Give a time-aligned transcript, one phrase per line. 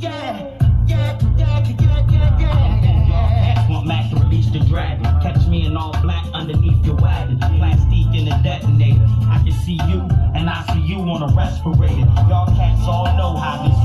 [0.00, 0.56] Yeah,
[0.86, 3.68] yeah, yeah, yeah, yeah, yeah.
[3.68, 5.04] Want to release the dragon.
[5.20, 7.38] Catch me in all black underneath your wagon.
[8.14, 9.06] In detonator.
[9.28, 10.00] I can see you,
[10.34, 12.10] and I see you on a respirator.
[12.28, 13.79] Y'all cats all know how this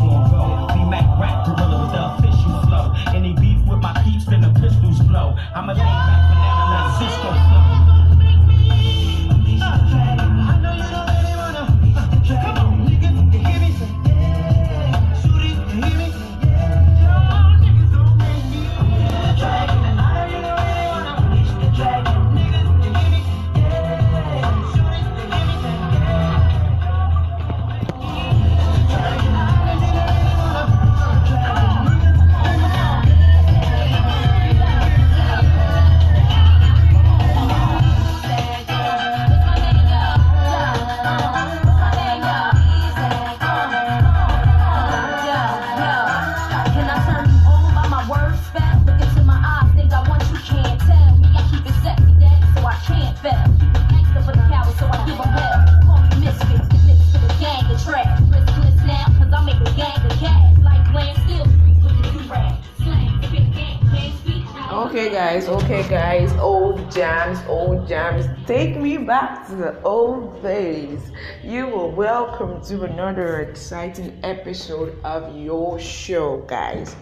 [68.45, 70.99] take me back to the old days.
[71.43, 76.95] You are welcome to another exciting episode of your show, guys.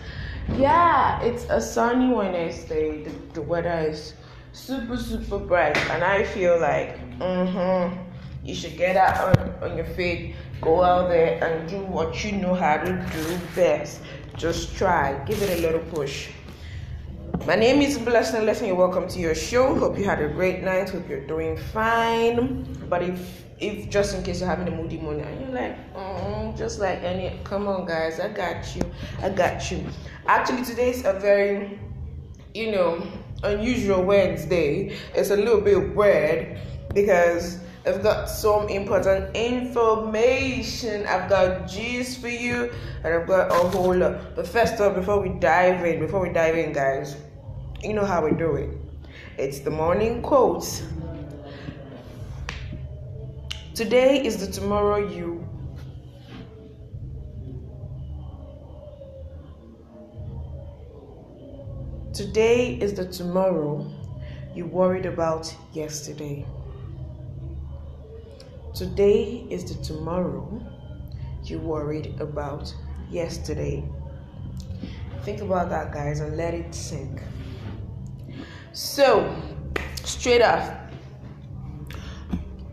[0.55, 3.03] Yeah, it's a sunny Wednesday.
[3.03, 4.13] The, the weather is
[4.53, 7.99] super, super bright, and I feel like, mm-hmm,
[8.45, 12.31] you should get out on, on your feet, go out there and do what you
[12.33, 13.99] know how to do best.
[14.37, 16.29] Just try, give it a little push.
[17.45, 18.67] My name is Blessing Lesson.
[18.67, 19.75] You're welcome to your show.
[19.75, 20.89] Hope you had a great night.
[20.89, 22.63] Hope you're doing fine.
[22.87, 26.57] But if if just in case you're having a moody morning and you're like, mm,
[26.57, 28.81] just like any, come on, guys, I got you,
[29.21, 29.83] I got you.
[30.25, 31.77] Actually, today's a very,
[32.53, 33.05] you know,
[33.43, 34.95] unusual Wednesday.
[35.13, 36.61] It's a little bit weird
[36.93, 41.05] because I've got some important information.
[41.07, 42.71] I've got G's for you,
[43.03, 44.33] and I've got a whole lot.
[44.33, 47.17] But first off, before we dive in, before we dive in, guys,
[47.83, 48.69] you know how we do it.
[49.37, 50.83] It's the morning quotes.
[53.75, 55.45] Today is the tomorrow you.
[62.13, 63.91] Today is the tomorrow
[64.55, 66.45] you worried about yesterday.
[68.73, 70.61] Today is the tomorrow
[71.43, 72.73] you worried about
[73.11, 73.83] yesterday.
[75.23, 77.19] Think about that, guys, and let it sink.
[78.73, 79.35] So,
[80.03, 80.89] straight up,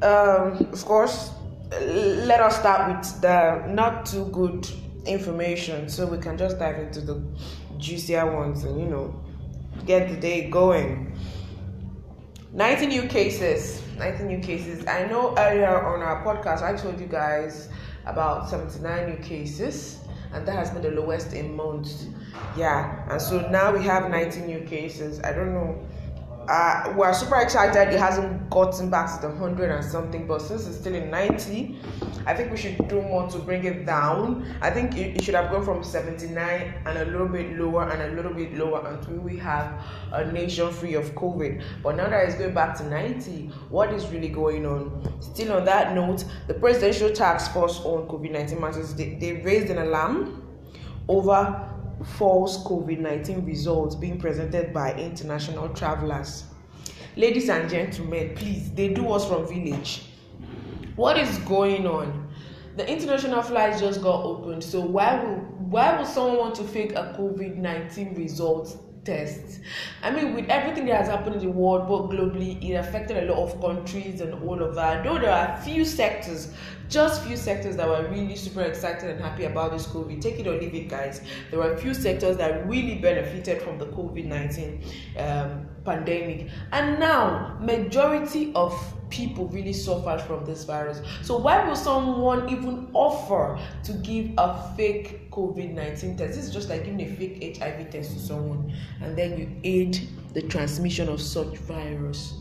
[0.01, 1.31] um, of course,
[1.71, 4.67] let us start with the not too good
[5.05, 7.23] information so we can just dive into the
[7.77, 9.15] juicier ones and you know
[9.85, 11.15] get the day going.
[12.53, 13.83] 19 new cases.
[13.99, 14.87] 19 new cases.
[14.87, 17.69] I know earlier on our podcast I told you guys
[18.07, 19.99] about 79 new cases,
[20.33, 22.07] and that has been the lowest in months.
[22.57, 25.21] Yeah, and so now we have 19 new cases.
[25.21, 25.87] I don't know.
[26.49, 27.95] Uh, we're super excited.
[27.95, 31.79] It hasn't gotten back to the 100 and something, but since it's still in 90,
[32.27, 34.53] I think we should do more to bring it down.
[34.61, 38.03] I think it, it should have gone from 79 and a little bit lower and
[38.03, 39.81] a little bit lower until we have
[40.13, 41.63] a nation free of COVID.
[41.85, 45.23] But now that it's going back to 90, what is really going on?
[45.23, 49.71] Still on that note, the Presidential Task Force on COVID 19 matters they, they raised
[49.71, 50.43] an alarm
[51.07, 51.71] over
[52.05, 56.45] false COVID 19 results being presented by international travelers.
[57.17, 60.03] Ladies and gentlemen, please, they do us from village.
[60.97, 62.29] What is going on?
[62.77, 65.37] The international flights just got opened, so why will
[65.71, 69.61] why would someone want to fake a COVID 19 result test?
[70.03, 73.33] I mean, with everything that has happened in the world, both globally, it affected a
[73.33, 75.05] lot of countries and all of that.
[75.05, 76.53] Though there are a few sectors,
[76.89, 80.21] just few sectors that were really super excited and happy about this COVID.
[80.21, 81.23] Take it or leave it, guys.
[81.51, 84.83] There were a few sectors that really benefited from the COVID 19
[85.19, 88.75] um, pandemic, and now majority of
[89.11, 91.03] people really suffered from this virus.
[91.23, 96.37] So why would someone even offer to give a fake COVID-19 test?
[96.37, 98.73] This is just like giving a fake HIV test to someone
[99.03, 102.35] and then you aid the transmission of such virus.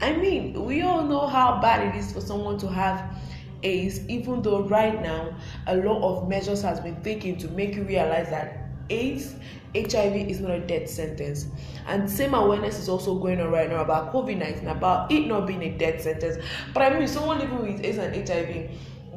[0.00, 3.16] I mean, we all know how bad it is for someone to have
[3.62, 7.84] AIDS, even though right now a lot of measures has been taken to make you
[7.84, 9.34] realize that AIDS,
[9.74, 11.48] HIV is not a death sentence.
[11.86, 15.46] And same awareness is also going on right now about COVID 19, about it not
[15.46, 16.42] being a death sentence.
[16.72, 18.70] But I mean, someone living with AIDS and HIV,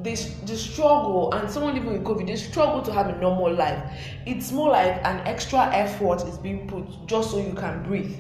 [0.04, 0.16] they
[0.46, 3.82] the struggle and someone living with COVID, they struggle to have a normal life.
[4.26, 8.18] It's more like an extra effort is being put just so you can breathe.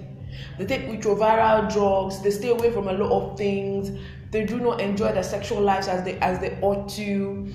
[0.57, 2.21] They take retroviral drugs.
[2.21, 3.99] They stay away from a lot of things.
[4.31, 7.51] They do not enjoy their sexual lives as they as they ought to.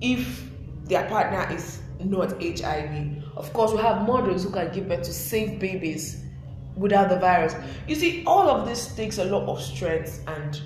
[0.00, 0.50] If
[0.84, 5.12] their partner is not HIV, of course, we have mothers who can give birth to
[5.12, 6.24] safe babies
[6.76, 7.54] without the virus.
[7.86, 10.60] You see, all of this takes a lot of strength and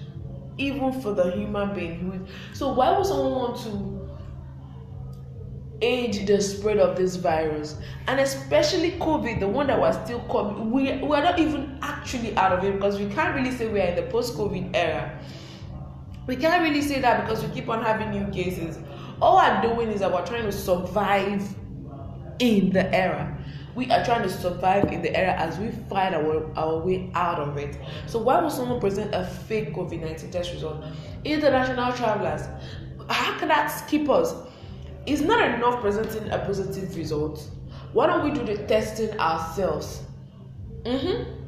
[0.59, 1.99] even for the human being.
[2.01, 4.09] Who so why would someone want to
[5.81, 7.77] aid the spread of this virus?
[8.07, 12.53] And especially covid the one that was still coming we we're not even actually out
[12.53, 15.19] of it because we can't really say we're in the post-covid era.
[16.27, 18.79] We can't really say that because we keep on having new cases
[19.20, 21.43] all we're doing is that we're trying to survive
[22.38, 23.38] in the era
[23.79, 27.38] we are trying to survive in the era as we find our, our way out
[27.38, 27.79] of it.
[28.06, 30.85] So why would someone present a fake COVID-19 test result?
[31.25, 32.43] International travelers,
[33.09, 34.35] how can that skip us?
[35.06, 37.49] It's not enough presenting a positive result.
[37.93, 40.03] Why don't we do the testing ourselves?
[40.82, 41.48] Mm-hmm.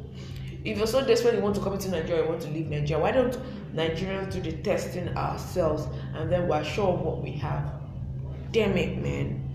[0.64, 3.02] If you're so desperate you want to come into Nigeria, you want to leave Nigeria,
[3.02, 3.38] why don't
[3.74, 7.72] Nigerians do the testing ourselves and then we're sure of what we have?
[8.52, 9.48] Damn it, man.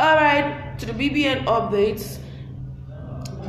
[0.00, 2.18] Alright, to the BBN updates.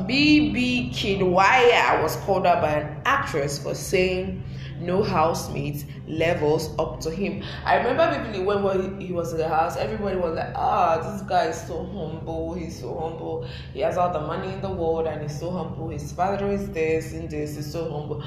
[0.05, 4.43] BB Kiddwaya was called out by an actress for saying
[4.79, 7.43] no housemates levels up to him.
[7.65, 11.45] I remember vividly when he was in the house, everybody was like, ah, this guy
[11.45, 15.21] is so humble, he's so humble, he has all the money in the world and
[15.21, 18.23] he's so humble, his father is this and this, he's so humble.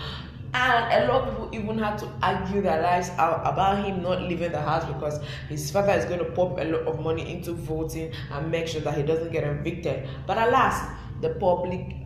[0.53, 4.23] And a lot of people even had to argue their lives out about him not
[4.23, 7.53] leaving the house because his father is going to pump a lot of money into
[7.53, 10.09] voting and make sure that he doesn't get evicted.
[10.27, 10.91] But alas,
[11.21, 11.97] the public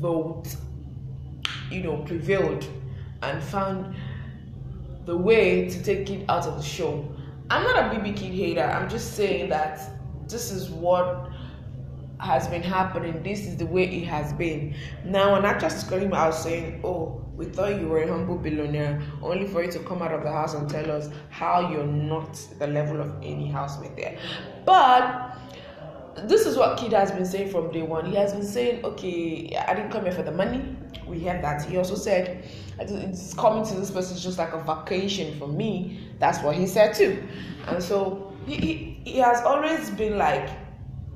[0.00, 0.54] vote,
[1.70, 2.66] you know, prevailed
[3.22, 3.94] and found
[5.06, 7.08] the way to take it out of the show.
[7.50, 8.62] I'm not a BB Kid hater.
[8.62, 9.80] I'm just saying that
[10.28, 11.30] this is what
[12.20, 13.22] has been happening.
[13.22, 14.74] This is the way it has been.
[15.04, 18.36] Now, an actress is calling me out saying, "Oh, we thought you were a humble
[18.36, 21.86] billionaire, only for you to come out of the house and tell us how you're
[21.86, 24.18] not the level of any housemate there."
[24.66, 25.38] But
[26.26, 28.06] this is what Kid has been saying from day one.
[28.06, 30.64] He has been saying, "Okay, I didn't come here for the money."
[31.06, 31.64] We heard that.
[31.64, 32.44] He also said,
[32.78, 36.94] "It's coming to this person just like a vacation for me." That's what he said
[36.94, 37.22] too,
[37.66, 40.48] and so he, he, he has always been like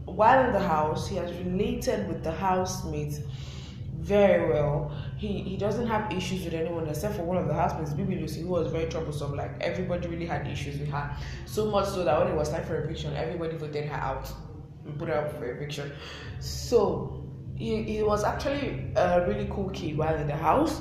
[0.04, 3.20] while in the house, he has related with the housemates
[3.98, 4.92] very well.
[5.16, 8.42] He he doesn't have issues with anyone except for one of the housemates, Bibi Lucy,
[8.42, 9.36] who was very troublesome.
[9.36, 11.16] Like everybody really had issues with her.
[11.46, 14.30] So much so that when it was time for eviction, everybody voted her out
[14.98, 15.92] put up for eviction.
[16.40, 17.24] So
[17.56, 20.80] he, he was actually a really cool kid while in the house.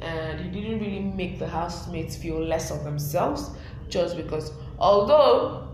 [0.00, 3.50] And he didn't really make the housemates feel less of themselves
[3.88, 5.68] just because although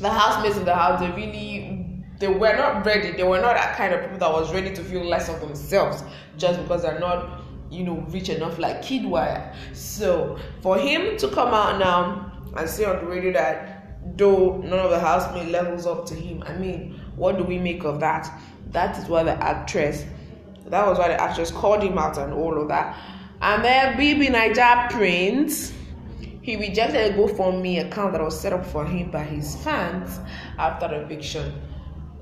[0.00, 1.84] the housemates in the house they really
[2.18, 3.12] they were not ready.
[3.12, 6.02] They were not that kind of people that was ready to feel less of themselves
[6.36, 9.54] just because they're not, you know, rich enough like Kiddwaya.
[9.74, 13.73] So for him to come out now and say on the radio that
[14.16, 17.84] though none of the housemate levels up to him, I mean, what do we make
[17.84, 18.30] of that?
[18.70, 20.04] That is why the actress,
[20.66, 22.96] that was why the actress called him out and all of that.
[23.40, 25.72] And then BB Niger Prince,
[26.42, 30.20] he rejected a GoFundMe account that was set up for him by his fans
[30.58, 31.52] after eviction.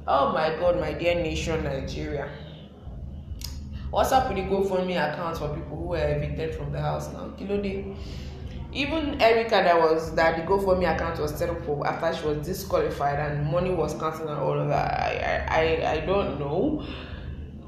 [0.06, 2.28] Oh my god, my dear nation, Nigeria.
[3.90, 7.30] What's up with the GoFundMe accounts for people who were evicted from the house now?
[7.36, 7.94] Kilo day.
[8.74, 12.46] Even Erica, that was that the GoFundMe account was set up for after she was
[12.46, 15.50] disqualified and money was counted and all of that.
[15.50, 16.82] I, I, I don't know.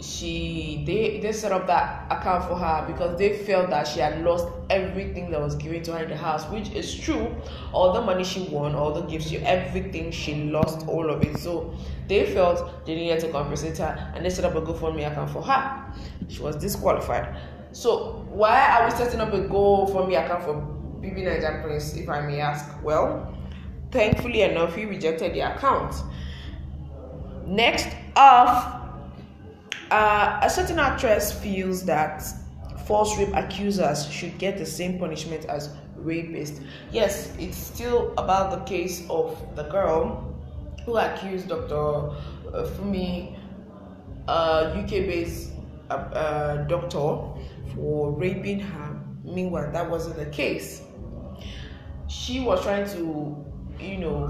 [0.01, 4.23] She they they set up that account for her because they felt that she had
[4.25, 7.35] lost everything that was given to her in the house which is true.
[7.73, 11.39] All the money she won all the gifts she everything she lost all of it.
[11.39, 11.75] So
[12.09, 15.43] they felt they needed to compensate her and they set up a GoFundMe account for
[15.43, 15.95] her.
[16.29, 17.37] She was disqualified.
[17.73, 22.41] So why are we setting up a GoFundMe account for BBNaija Prince if I may
[22.41, 23.37] ask well
[23.91, 25.95] thankfully enough he rejected the account
[27.47, 28.85] next off
[29.91, 32.25] uh, a certain actress feels that
[32.87, 35.71] false rape accusers should get the same punishment as
[36.05, 36.63] rapists.
[36.93, 40.35] Yes, it's still about the case of the girl
[40.85, 41.75] who accused Dr.
[41.75, 43.39] Uh, Fumi,
[44.29, 45.53] a UK-based
[45.91, 47.23] uh, uh, doctor,
[47.75, 49.01] for raping her.
[49.25, 50.83] Meanwhile, that wasn't the case.
[52.15, 53.45] She was trying to,
[53.79, 54.29] you know,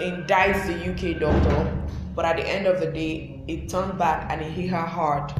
[0.00, 4.40] indict the UK doctor, but at the end of the day, it turned back and
[4.40, 5.30] it hit her hard.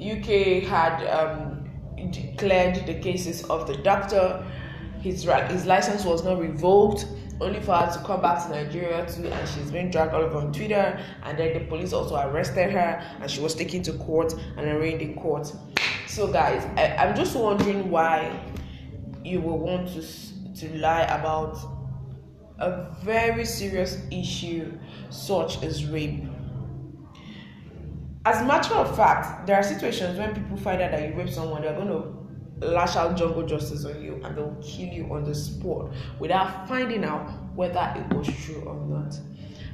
[0.00, 1.68] UK had um,
[2.10, 4.46] declared the cases of the doctor,
[5.00, 7.06] his his license was not revoked
[7.40, 10.38] only for her to come back to Nigeria too, and she's been dragged all over
[10.38, 10.98] on Twitter.
[11.24, 15.02] And then the police also arrested her, and she was taken to court and arraigned
[15.02, 15.52] in court.
[16.06, 18.40] So, guys, I, I'm just wondering why
[19.24, 20.02] you will want to
[20.56, 21.58] to lie about
[22.58, 24.78] a very serious issue
[25.10, 26.24] such as rape.
[28.26, 31.28] As a matter of fact, there are situations when people find out that you rape
[31.28, 32.24] someone, they're going to
[32.66, 37.04] lash out jungle justice on you and they'll kill you on the spot without finding
[37.04, 39.18] out whether it was true or not.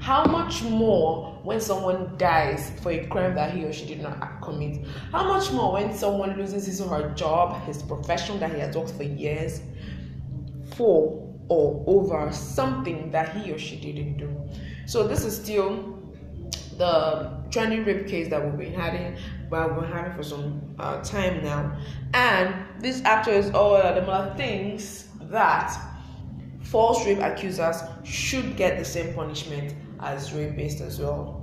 [0.00, 4.40] How much more when someone dies for a crime that he or she did not
[4.40, 4.87] commit?
[5.12, 8.75] How much more when someone loses his or her job, his profession that he has
[8.75, 9.60] worked for years
[10.80, 14.34] for or over something that he or she didn't do?
[14.87, 15.99] So, this is still
[16.78, 19.16] the trending rape case that we've been having
[19.50, 21.76] well, we've been having for some uh, time now
[22.14, 24.00] and these is all are
[24.37, 25.76] things that
[26.62, 31.39] false rape accusers should get the same punishment as rapists as well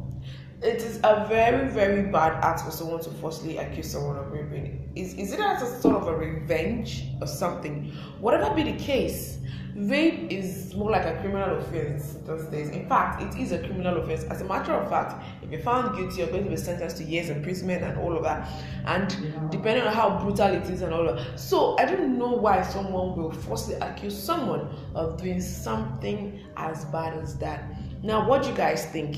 [0.62, 4.90] it is a very very bad act for someone to falsely accuse someone of raping
[4.96, 9.38] is, is it as a sort of a revenge or something whatever be the case
[9.78, 12.70] rape is more like a criminal offense these days.
[12.70, 14.24] In fact, it is a criminal offense.
[14.24, 17.04] As a matter of fact, if you're found guilty, you're going to be sentenced to
[17.04, 18.50] years imprisonment and all of that.
[18.86, 21.40] And depending on how brutal it is and all of that.
[21.40, 27.14] So I don't know why someone will falsely accuse someone of doing something as bad
[27.20, 27.64] as that.
[28.02, 29.18] Now, what do you guys think?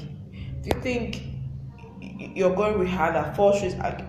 [0.62, 1.24] Do you think
[2.36, 3.64] you're going with how that false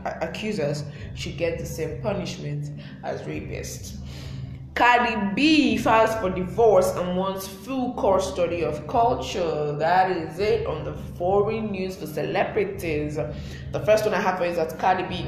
[0.05, 2.71] accusers should get the same punishment
[3.05, 3.97] as rapists?
[4.75, 9.79] Cardi B files for divorce and wants full custody of Kulture.
[9.79, 13.17] That is it on the foreign news for celebrities.
[13.17, 15.27] The first one I have is that Cardi B.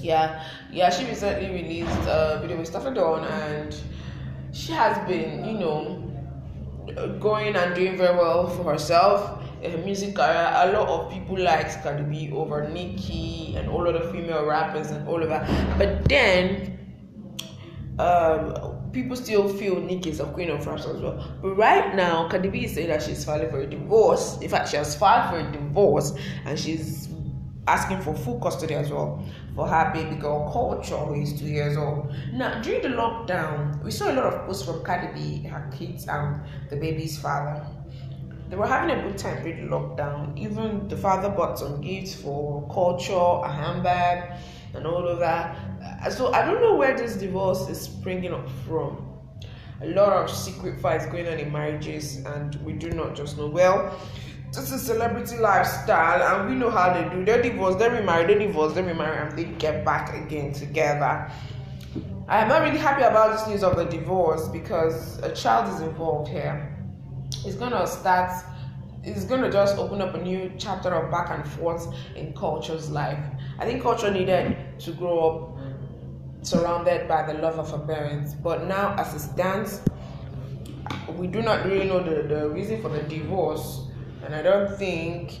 [0.00, 3.74] Yeah, yeah, she recently released a video with Stefflon Don and
[4.52, 6.02] she has been, you know,
[7.20, 10.52] going and doing very well for herself her music career.
[10.54, 14.90] A lot of people like Cardi B over Nicki and all of the female rappers
[14.90, 15.46] and all of that.
[15.78, 16.78] But then
[17.98, 21.22] um, people still feel Nicki is a queen of raps as well.
[21.42, 24.38] But right now, Cardi B is saying that she's filing for a divorce.
[24.40, 27.08] In fact, she has filed for a divorce and she's
[27.68, 31.76] asking for full custody as well for her baby girl Kulture who is two years
[31.76, 32.14] old.
[32.32, 36.06] Now during the lockdown, we saw a lot of posts from Cardi B, her kids
[36.06, 37.66] and the baby's father.
[38.48, 40.38] They were having a good time during lockdown.
[40.38, 44.38] Even the father bought some gifts for Kulture, a handbag,
[44.74, 45.56] and all of that.
[45.82, 49.04] Uh, so I don't know where this divorce is springing up from.
[49.82, 53.48] A lot of secret fights going on in marriages, and we do not just know.
[53.48, 53.98] Well,
[54.52, 57.24] this is celebrity lifestyle, and we know how they do.
[57.24, 61.30] They divorce, they remarry, they divorce, they remarry, and they get back again together.
[62.28, 65.80] I am not really happy about this news of the divorce because a child is
[65.80, 66.75] involved here.
[67.46, 68.32] It's gonna start
[69.04, 73.20] it's to just open up a new chapter of back and forth in Kulture's life.
[73.60, 78.66] I think Kulture needed to grow up surrounded by the love of her parents, but
[78.66, 79.80] now as it stands,
[81.16, 83.86] we do not really know the, the reason for the divorce,
[84.24, 85.40] and I don't think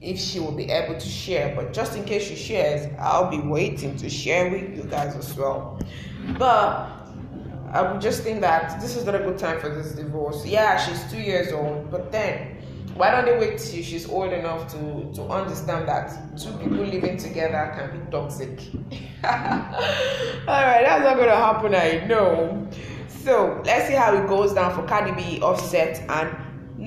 [0.00, 1.54] if she will be able to share.
[1.54, 5.36] But just in case she shares, I'll be waiting to share with you guys as
[5.36, 5.78] well.
[6.38, 7.05] But
[7.76, 10.46] I would just think that this is not a good time for this divorce.
[10.46, 12.56] Yeah, she's two years old, but then
[12.94, 17.18] why don't they wait till she's old enough to to understand that two people living
[17.18, 18.58] together can be toxic?
[19.24, 21.74] All right, that's not gonna happen.
[21.74, 22.66] I know.
[23.24, 26.34] So let's see how it goes down for Cardi B, Offset, and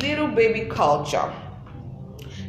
[0.01, 1.31] Little Baby Kulture.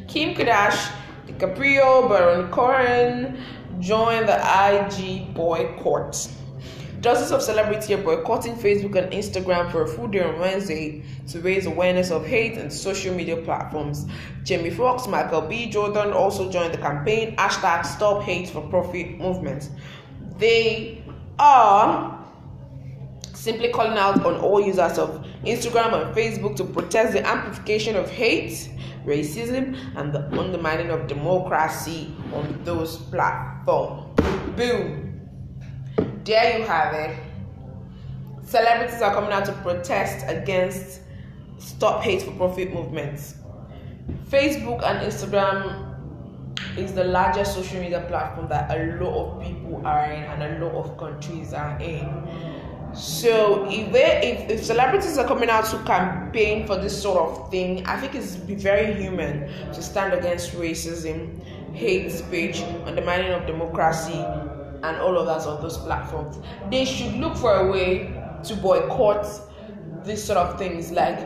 [0.08, 0.94] Kim Kardashian,
[1.26, 3.38] DiCaprio, Baron Cohen
[3.80, 6.26] join the IG boycott.
[7.00, 11.40] Dozens of celebrities are boycotting Facebook and Instagram for a full day on Wednesday to
[11.40, 14.06] raise awareness of hate and social media platforms.
[14.44, 15.70] Jamie Foxx, Michael B.
[15.70, 19.70] Jordan also joined the campaign hashtag Stop Hate for Profit movement.
[20.36, 21.02] They
[21.38, 22.22] are
[23.32, 28.10] simply calling out on all users of Instagram and Facebook to protest the amplification of
[28.10, 28.68] hate,
[29.06, 34.14] racism, and the undermining of democracy on those platforms.
[34.54, 35.09] Boom.
[36.30, 37.18] There you have it.
[38.44, 41.00] Celebrities are coming out to protest against
[41.58, 43.34] Stop Hate for Profit movements.
[44.28, 45.92] Facebook and Instagram
[46.78, 50.64] is the largest social media platform that a lot of people are in and a
[50.64, 52.08] lot of countries are in.
[52.94, 57.50] So if they if, if celebrities are coming out to campaign for this sort of
[57.50, 61.42] thing, I think it's be very human to stand against racism,
[61.74, 64.24] hate speech, undermining of democracy,
[64.82, 66.38] and all of that on those platforms.
[66.70, 69.26] They should look for a way to boycott
[70.04, 70.90] these sort of things.
[70.90, 71.18] Like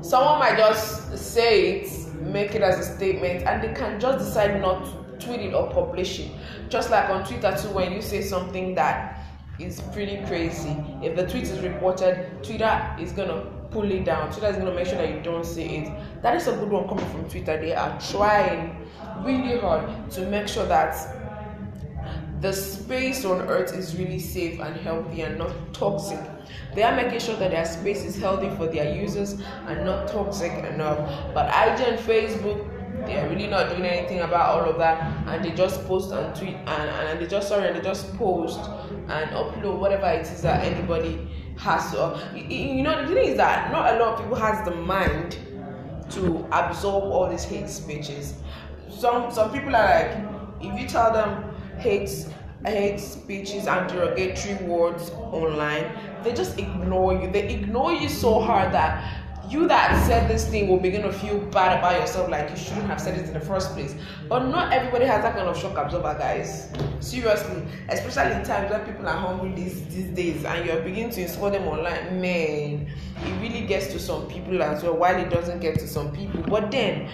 [0.00, 4.60] someone might just say it, make it as a statement, and they can just decide
[4.60, 6.30] not to tweet it or publish it.
[6.68, 9.18] Just like on Twitter too, when you say something that
[9.58, 10.76] is pretty crazy.
[11.02, 14.30] If the tweet is reported, Twitter is gonna pull it down.
[14.32, 16.22] Twitter is gonna make sure that you don't see it.
[16.22, 17.60] That is a good one coming from Twitter.
[17.60, 18.88] They are trying
[19.22, 20.94] really hard to make sure that
[22.42, 26.18] the space on earth is really safe and healthy and not toxic.
[26.74, 29.34] They are making sure that their space is healthy for their users
[29.68, 30.98] and not toxic enough.
[31.32, 32.68] But IG and Facebook,
[33.06, 36.34] they are really not doing anything about all of that and they just post and
[36.34, 40.42] tweet and, and they just sorry and they just post and upload whatever it is
[40.42, 44.36] that anybody has to you know the thing is that not a lot of people
[44.36, 45.38] has the mind
[46.10, 48.34] to absorb all these hate speeches
[48.88, 50.18] some some people are like
[50.60, 51.51] if you tell them
[51.82, 52.26] hate
[52.64, 55.90] hate speeches and derogatory words online.
[56.22, 57.30] They just ignore you.
[57.30, 61.38] They ignore you so hard that you that said this thing will begin to feel
[61.50, 63.94] bad about yourself like you shouldn't have said it in the first place.
[64.28, 66.72] But not everybody has that kind of shock absorber guys.
[67.00, 67.62] Seriously.
[67.88, 71.52] Especially in times when people are hungry these these days and you're beginning to insult
[71.52, 72.90] them online man
[73.24, 74.94] it really gets to some people as well.
[74.94, 76.42] While it doesn't get to some people.
[76.42, 77.10] But then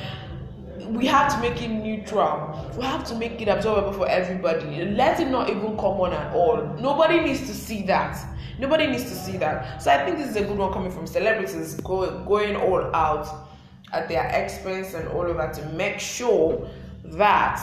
[0.88, 2.72] we have to make it neutral.
[2.76, 4.84] We have to make it absorbable for everybody.
[4.84, 6.62] Let it not even come on at all.
[6.80, 8.18] Nobody needs to see that.
[8.58, 9.82] Nobody needs to see that.
[9.82, 13.48] So I think this is a good one coming from celebrities go, going all out
[13.92, 16.68] at their expense and all of that to make sure
[17.04, 17.60] that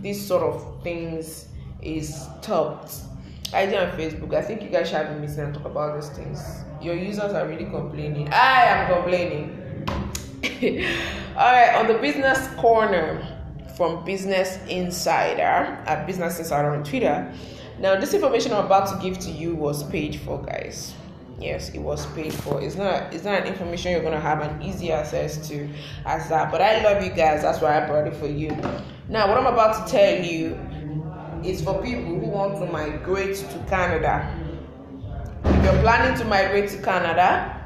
[0.00, 1.48] these sort of things
[1.82, 2.94] is stopped.
[3.52, 4.34] I did on Facebook.
[4.34, 6.42] I think you guys should have a meeting and talk about those things.
[6.82, 8.28] Your users are really complaining.
[8.32, 9.54] I am complaining.
[11.38, 13.24] All right, on the business corner
[13.76, 17.32] from Business Insider at Business Insider on Twitter.
[17.78, 20.94] Now, this information I'm about to give to you was paid for, guys.
[21.38, 22.60] Yes, it was paid for.
[22.60, 25.68] It's not it's not information you're gonna have an easy access to
[26.04, 26.50] as that.
[26.50, 28.48] But I love you guys, that's why I brought it for you.
[29.08, 30.58] Now, what I'm about to tell you
[31.44, 34.28] is for people who want to migrate to Canada.
[35.44, 37.57] If you're planning to migrate to Canada,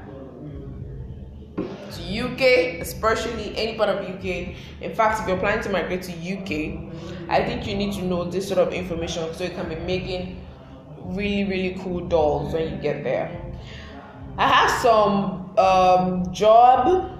[1.96, 4.54] to UK, especially any part of UK.
[4.80, 8.24] In fact, if you're planning to migrate to UK, I think you need to know
[8.24, 10.40] this sort of information so you can be making
[10.98, 13.30] really, really cool dolls when you get there.
[14.38, 17.18] I have some um, job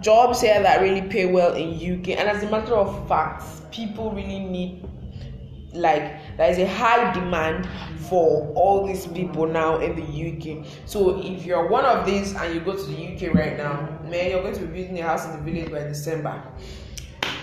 [0.00, 4.10] jobs here that really pay well in UK, and as a matter of fact, people
[4.10, 4.86] really need
[5.74, 7.68] like there is a high demand
[8.08, 10.66] for all these people now in the UK.
[10.86, 14.30] So if you're one of these and you go to the UK right now, man,
[14.30, 16.42] you're going to be building a house in the village by December.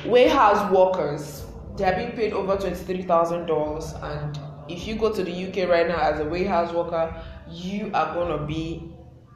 [0.05, 1.43] Warehouse workers,
[1.77, 5.69] they are being paid over twenty-three thousand dollars, and if you go to the UK
[5.69, 7.13] right now as a warehouse worker,
[7.49, 8.91] you are gonna be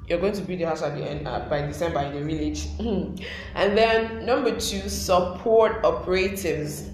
[0.08, 2.68] you're going to build the house at the end uh, by December in the village.
[3.56, 6.90] and then number two, support operatives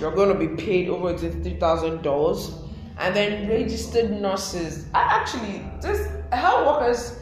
[0.00, 2.66] you're going to be paid over $23,000.
[2.98, 4.86] And then registered nurses.
[4.92, 7.18] I Actually, this health workers,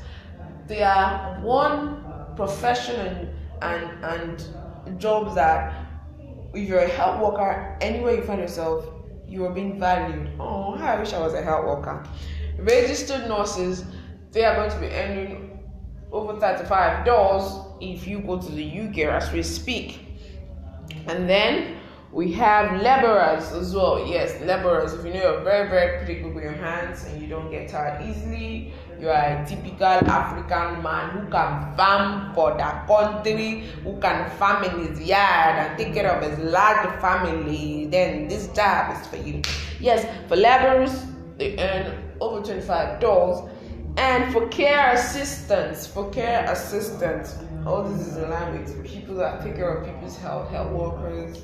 [0.66, 2.04] they are one
[2.36, 3.28] profession
[3.62, 4.44] and, and,
[4.86, 5.86] and jobs that
[6.54, 8.86] if you're a health worker, anywhere you find yourself,
[9.26, 10.30] you are being valued.
[10.40, 12.04] Oh, I wish I was a health worker.
[12.58, 13.84] Registered nurses,
[14.32, 15.60] they are going to be earning
[16.10, 20.00] over $35 if you go to the UK as we speak.
[21.06, 21.77] And then
[22.11, 24.07] we have laborers as well.
[24.07, 24.94] Yes, laborers.
[24.94, 27.68] If you know you're very, very pretty good with your hands and you don't get
[27.68, 34.01] tired easily, you are a typical African man who can farm for the country, who
[34.01, 38.99] can farm in his yard and take care of his large family, then this job
[38.99, 39.42] is for you.
[39.79, 41.05] Yes, for laborers,
[41.37, 43.51] they earn over $25.
[43.99, 49.42] And for care assistants, for care assistants, all this is in line with people that
[49.42, 51.42] take care of people's health, health workers,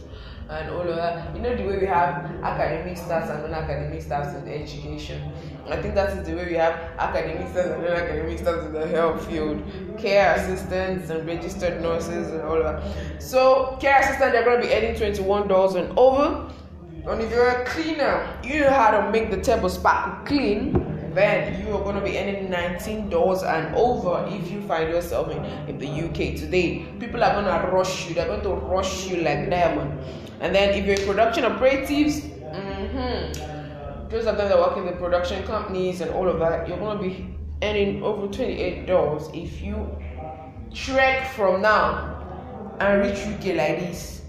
[0.51, 1.35] and all of that.
[1.35, 5.33] You know the way we have academic staffs and non-academic staffs in education.
[5.69, 8.87] I think that is the way we have academic staff and non-academic staffs in the
[8.87, 9.63] health field,
[9.99, 13.23] care assistants and registered nurses and all of that.
[13.23, 16.51] So care assistant they're to be earning twenty-one dollars and over.
[17.07, 21.65] And if you're a cleaner, you know how to make the table sparkle clean then
[21.65, 25.79] you are going to be earning $19 and over if you find yourself in, in
[25.79, 26.85] the UK today.
[26.99, 29.97] People are going to rush you, they're going to rush you like diamond.
[30.45, 35.43] And then if you're production operatives, mm-hmm, those of them that work in the production
[35.45, 39.89] companies and all of that, you're to be earning over $28 if you
[40.71, 44.21] trek from now and reach UK like this.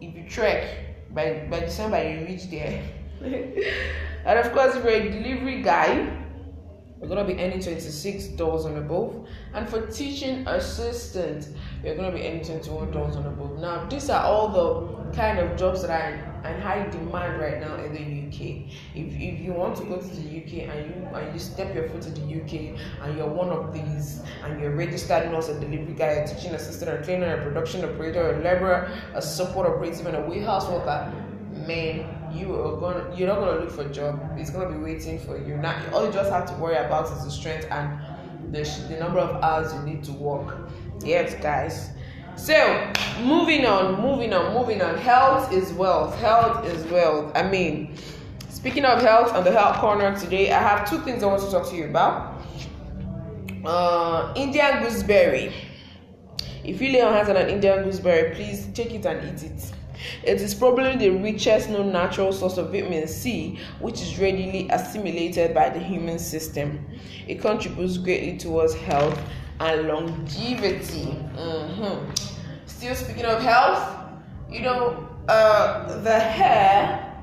[0.00, 2.82] If you trek by, by December, you reach there
[3.22, 6.19] and of course, if you're a delivery guy,
[7.00, 9.26] you're gonna be earning twenty-six dollars and above.
[9.54, 11.48] And for teaching assistant,
[11.82, 13.58] you're gonna be earning twenty-one dollars and above.
[13.58, 17.76] Now, these are all the kind of jobs that are in high demand right now
[17.76, 18.70] in the UK.
[18.94, 21.88] If, if you want to go to the UK and you and you step your
[21.88, 25.94] foot to the UK and you're one of these and you're registered nurse, a delivery
[25.94, 30.16] guy, a teaching assistant, a trainer, a production operator, a laborer, a support operative, and
[30.16, 31.12] a warehouse worker,
[31.66, 34.20] man you are gonna you're not gonna look for a job.
[34.36, 35.56] It's gonna be waiting for you.
[35.56, 38.00] Now all you just have to worry about is the strength and
[38.54, 40.68] the, the number of hours you need to work.
[41.02, 41.90] Yes guys.
[42.36, 44.96] So moving on moving on moving on.
[44.98, 46.18] Health is wealth.
[46.20, 47.32] Health is wealth.
[47.34, 47.96] I mean
[48.48, 51.50] speaking of health on the health corner today i have two things i want to
[51.50, 52.42] talk to you about.
[53.64, 55.52] Uh indian gooseberry.
[56.62, 59.72] If you lay your hands on an indian gooseberry please take it and eat it
[60.22, 65.54] it is probably the richest known natural source of vitamin C, which is readily assimilated
[65.54, 66.86] by the human system.
[67.26, 69.18] It contributes greatly towards health
[69.60, 71.16] and longevity.
[71.36, 72.12] Mm-hmm.
[72.66, 73.98] Still speaking of health,
[74.50, 77.22] you know, uh, the hair,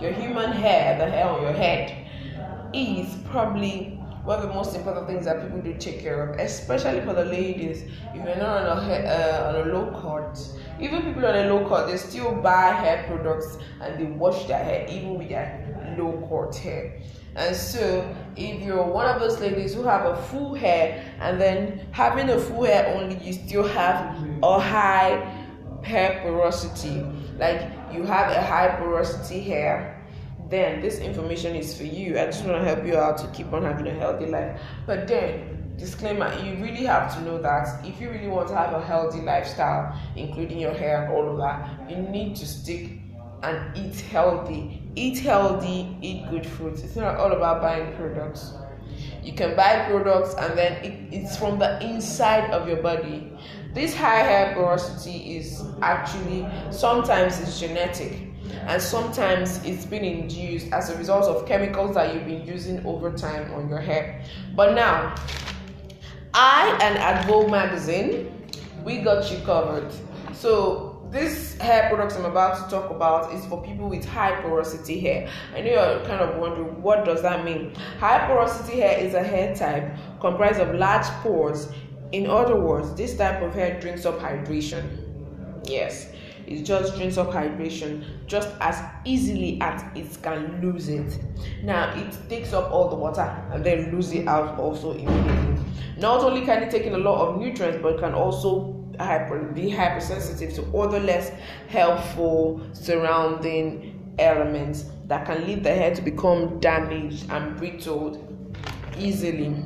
[0.00, 2.06] your human hair, the hair on your head,
[2.72, 7.00] is probably one of the most important things that people do take care of, especially
[7.00, 7.82] for the ladies.
[8.14, 10.38] If you're not on a, uh, on a low cut,
[10.80, 14.62] even people on a low cut, they still buy hair products and they wash their
[14.62, 17.00] hair, even with their low cut hair.
[17.36, 21.86] And so, if you're one of those ladies who have a full hair and then
[21.92, 25.36] having a full hair only, you still have a high
[25.82, 27.04] hair porosity,
[27.38, 30.00] like you have a high porosity hair
[30.50, 32.18] then this information is for you.
[32.18, 34.60] I just want to help you out to keep on having a healthy life.
[34.84, 38.72] But then, disclaimer, you really have to know that if you really want to have
[38.74, 42.90] a healthy lifestyle, including your hair and all of that, you need to stick
[43.42, 44.82] and eat healthy.
[44.94, 46.82] Eat healthy, eat good foods.
[46.82, 48.52] It's not all about buying products.
[49.22, 53.32] You can buy products and then it, it's from the inside of your body.
[53.72, 58.30] This high hair porosity is actually sometimes it's genetic
[58.66, 63.12] and sometimes it's been induced as a result of chemicals that you've been using over
[63.12, 64.22] time on your hair.
[64.54, 65.14] But now,
[66.32, 68.32] I and Vogue magazine,
[68.84, 69.92] we got you covered.
[70.32, 75.00] So this hair products I'm about to talk about is for people with high porosity
[75.00, 75.28] hair.
[75.54, 77.74] I know you're kind of wondering what does that mean.
[77.98, 81.68] High porosity hair is a hair type comprised of large pores.
[82.12, 84.84] In other words, this type of hair drinks up hydration.
[85.64, 86.12] Yes,
[86.46, 91.18] it just drinks up hydration just as easily as it can lose it.
[91.64, 95.59] Now it takes up all the water and then lose it out also immediately.
[95.96, 99.70] Not only can it take in a lot of nutrients, but can also hyper, be
[99.70, 101.30] hypersensitive to other less
[101.68, 108.26] helpful surrounding elements that can lead the hair to become damaged and brittle
[108.98, 109.56] easily.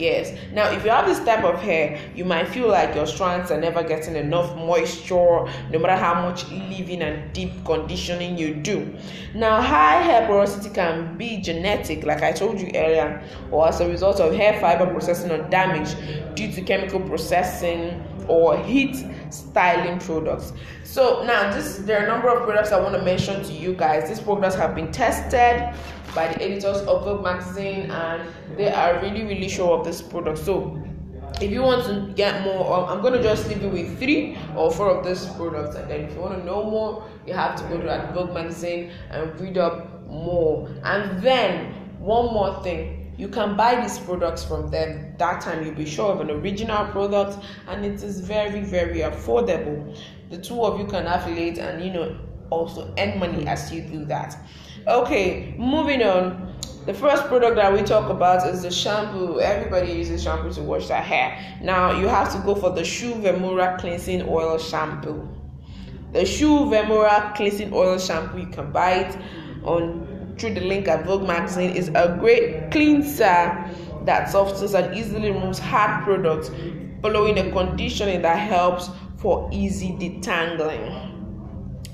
[0.00, 0.32] Yes.
[0.54, 3.60] Now, if you have this type of hair, you might feel like your strands are
[3.60, 8.96] never getting enough moisture, no matter how much leave-in and deep conditioning you do.
[9.34, 13.88] Now, high hair porosity can be genetic, like I told you earlier, or as a
[13.90, 15.94] result of hair fiber processing or damage
[16.34, 20.54] due to chemical processing or heat styling products.
[20.84, 23.74] So now this there are a number of products I want to mention to you
[23.74, 24.08] guys.
[24.08, 25.74] These products have been tested
[26.14, 28.22] by the editors of Vogue magazine and
[28.56, 30.38] they are really really sure of this product.
[30.38, 30.82] So
[31.40, 34.70] if you want to get more, um, I'm gonna just leave you with three or
[34.70, 37.62] four of these products, and then if you want to know more, you have to
[37.68, 40.68] go to that Vogue magazine and read up more.
[40.84, 45.74] And then one more thing, you can buy these products from them that time you'll
[45.74, 49.94] be sure of an original product and it is very very affordable
[50.30, 52.16] the two of you can affiliate and you know
[52.48, 54.34] also earn money as you do that
[54.86, 56.50] okay moving on
[56.86, 59.38] the first product that we talk about is the shampoo.
[59.38, 61.58] Everybody uses shampoo to wash their hair.
[61.62, 65.28] Now you have to go for the Shu Uemura cleansing oil shampoo.
[66.12, 69.18] The Shu Uemura cleansing oil shampoo you can buy it
[69.62, 73.70] on through the link at Vogue magazine is a great cleanser
[74.06, 76.50] that softens and easily removes hard products
[77.02, 78.88] following a conditioning that helps
[79.18, 81.06] for easy detangling.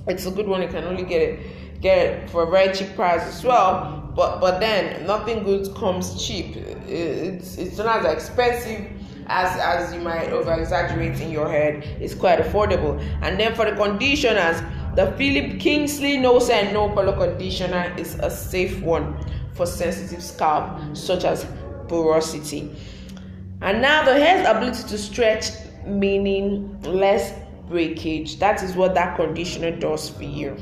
[0.07, 0.63] It's a good one.
[0.63, 1.41] You can only get it
[1.81, 4.13] get it for a very cheap price as well.
[4.15, 6.57] But but then nothing good comes cheap.
[6.87, 8.87] It's it's not as expensive
[9.27, 11.85] as as you might over exaggerate in your head.
[12.01, 13.01] It's quite affordable.
[13.23, 14.63] And then for the conditioners
[14.97, 19.15] the Philip Kingsley No Scent No Color Conditioner is a safe one
[19.53, 21.47] for sensitive scalp, such as
[21.87, 22.75] porosity.
[23.61, 25.51] And now the hair's ability to stretch,
[25.85, 27.35] meaning less
[27.69, 28.39] breakage.
[28.39, 30.57] That is what that conditioner does for you.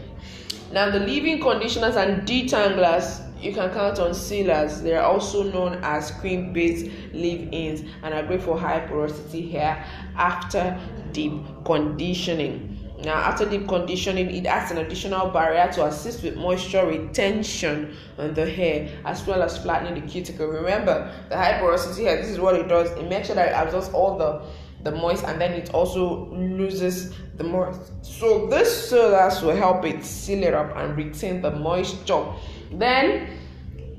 [0.74, 4.82] Now, the leave-in conditioners and detanglers you can count on sealers.
[4.82, 10.76] They are also known as cream-based leave-ins and are great for high porosity hair after
[11.12, 12.80] deep conditioning.
[13.04, 18.34] Now, after deep conditioning, it adds an additional barrier to assist with moisture retention on
[18.34, 20.48] the hair as well as flattening the cuticle.
[20.48, 22.90] Remember, the high porosity hair, this is what it does.
[22.98, 24.42] It makes sure that it absorbs all the
[24.84, 27.92] the moist and then it also loses the moist.
[28.04, 32.24] So this sealers will help it seal it up and retain the moisture.
[32.72, 33.28] Then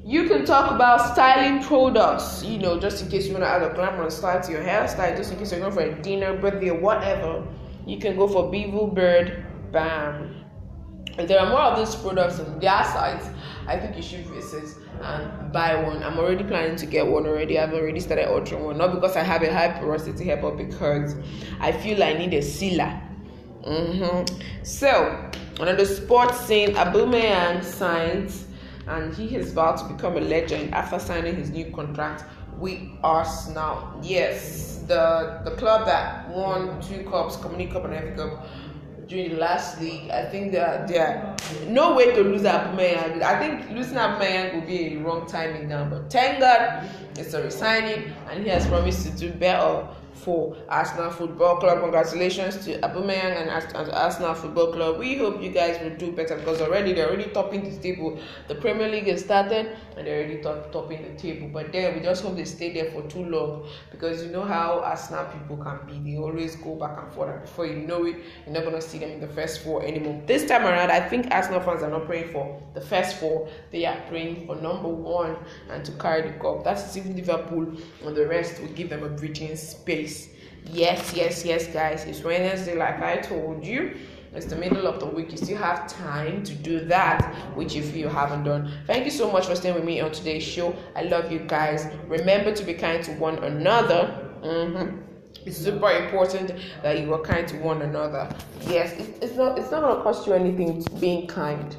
[0.06, 3.63] you can talk about styling products, you know, just in case you want to add
[3.63, 6.69] a glamorous style to your hairstyle, just in case you're going for a dinner, birthday,
[6.69, 7.45] or whatever.
[7.88, 10.44] You can go for Bevel Beard Balm.
[11.17, 13.30] If there are more of these products on their sites,
[13.67, 16.04] I think you should visit and buy one.
[16.04, 17.58] I'm already planning to get one already.
[17.58, 18.78] I've already started ordering one.
[18.78, 21.15] Not because I have a high porosity hair, but because
[21.60, 23.01] I feel I need a sealer.
[23.63, 24.63] Mm-hmm.
[24.63, 28.45] So, on the sports scene, Aubameyang signs
[28.88, 32.23] and he is about to become a legend after signing his new contract
[32.58, 33.99] with Arsenal.
[34.01, 38.47] Yes, the the club that won two cups, Community Cup and FA Cup
[39.07, 40.09] during the last league.
[40.09, 41.35] I think there
[41.67, 43.21] no way to lose Aubameyang.
[43.21, 45.85] I think losing Aubameyang will be a wrong timing now.
[45.85, 51.12] But thank God it's a resigning, and he has promised to do better for Arsenal
[51.12, 51.82] Football Club.
[51.82, 54.97] Congratulations to Aubameyang and, and Arsenal Football Club.
[54.97, 58.17] We hope you guys will do better because already they're already topping the table.
[58.47, 61.49] The Premier League is started and they're already top, topping the table.
[61.49, 64.80] But then we just hope they stay there for too long because you know how
[64.80, 66.12] Arsenal people can be.
[66.12, 68.99] They always go back and forth, and before you know it, you're not gonna see
[68.99, 70.21] them in the first four anymore.
[70.25, 73.49] This time around, I think Arsenal fans are not praying for the first four.
[73.71, 75.36] They are praying for number one
[75.69, 76.63] and to carry the cup.
[76.63, 77.73] That's if Liverpool
[78.06, 80.14] and the rest will give them a breathing space.
[80.71, 82.06] Yes, yes, yes, guys.
[82.06, 83.97] It's Wednesday, like I told you.
[84.34, 85.32] It's the middle of the week.
[85.32, 88.69] You still have time to do that, which if you haven't done.
[88.86, 90.75] Thank you so much for staying with me on today's show.
[90.93, 91.88] I love you guys.
[92.08, 94.30] Remember to be kind to one another.
[94.41, 95.01] Mm-hmm.
[95.45, 96.51] It's super important
[96.84, 98.28] that you are kind to one another.
[98.67, 99.58] Yes, it's not.
[99.58, 101.75] It's not gonna cost you anything being kind.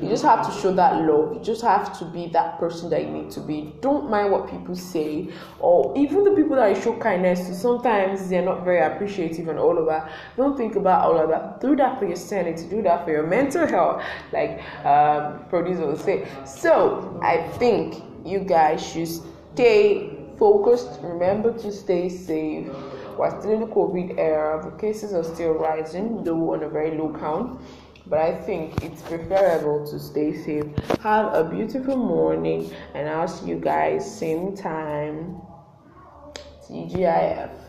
[0.00, 1.34] You just have to show that love.
[1.34, 3.72] You just have to be that person that you need to be.
[3.80, 5.28] Don't mind what people say,
[5.58, 7.54] or even the people that you show kindness to.
[7.54, 10.10] Sometimes they're not very appreciative and all of that.
[10.36, 11.60] Don't think about all of that.
[11.60, 12.68] Do that for your sanity.
[12.68, 16.28] Do that for your mental health, like um, producer will say.
[16.44, 19.08] So I think you guys should
[19.54, 21.00] stay focused.
[21.00, 22.66] Remember to stay safe.
[23.16, 24.62] We're still in the COVID era.
[24.62, 27.58] The cases are still rising, though on a very low count
[28.08, 30.66] but I think it's preferable to stay safe.
[31.00, 35.40] Have a beautiful morning, and I'll see you guys same time.
[36.68, 37.65] TGIF.